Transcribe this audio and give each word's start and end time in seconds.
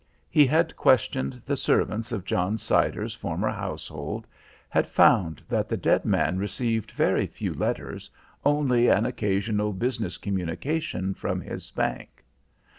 He 0.31 0.47
had 0.47 0.75
questioned 0.75 1.43
the 1.45 1.55
servants 1.55 2.11
of 2.11 2.25
John 2.25 2.57
Siders' 2.57 3.13
former 3.13 3.51
household, 3.51 4.25
had 4.67 4.89
found 4.89 5.43
that 5.47 5.69
the 5.69 5.77
dead 5.77 6.05
man 6.05 6.39
received 6.39 6.89
very 6.89 7.27
few 7.27 7.53
letters, 7.53 8.09
only 8.43 8.87
an 8.87 9.05
occasional 9.05 9.73
business 9.73 10.17
communication 10.17 11.13
from 11.13 11.39
his 11.39 11.69
bank. 11.69 12.23